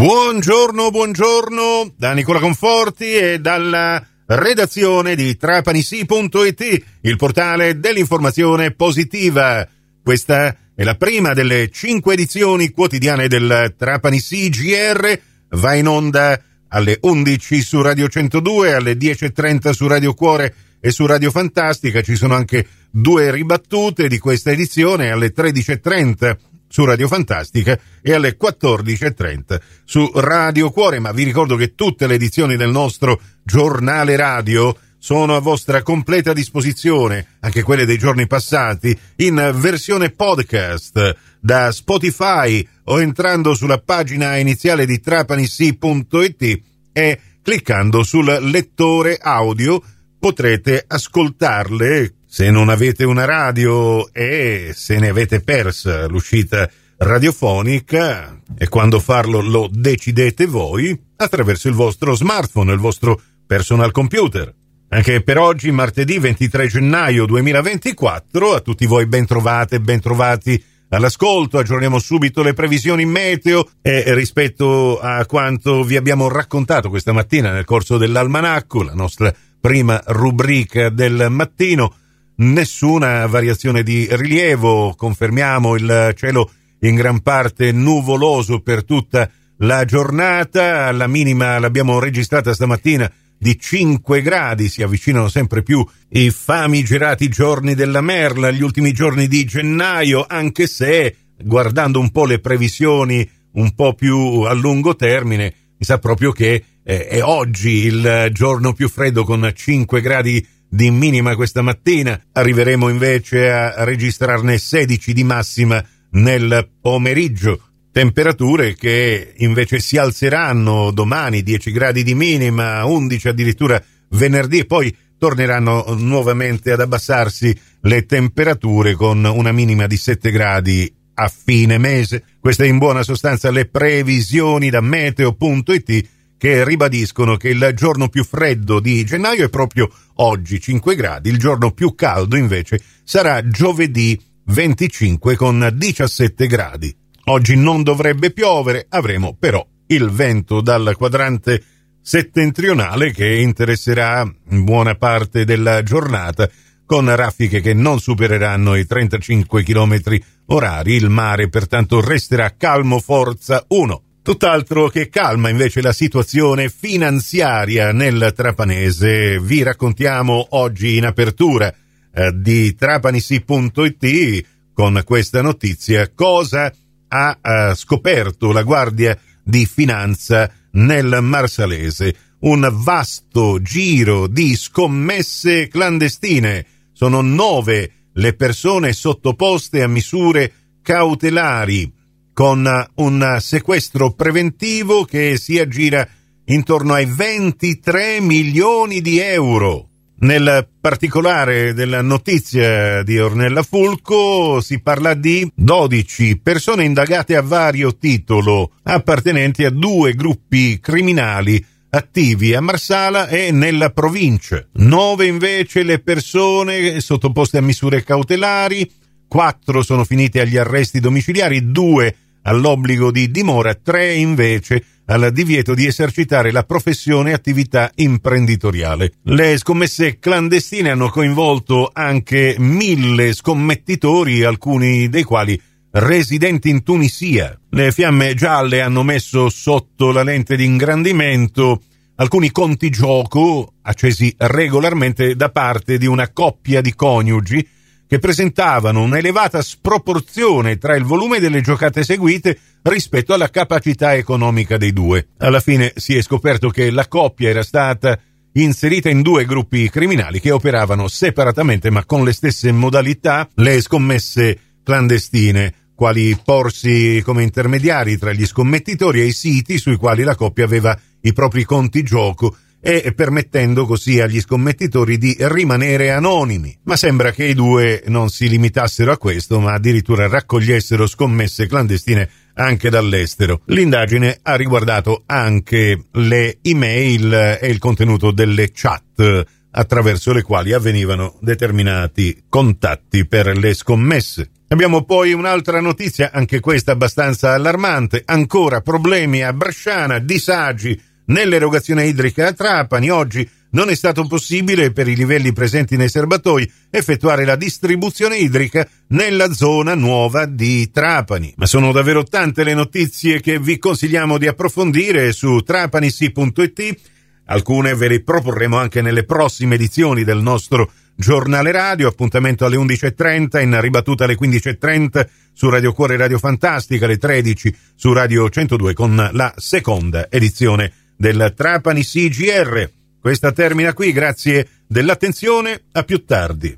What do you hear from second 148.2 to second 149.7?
piovere, avremo però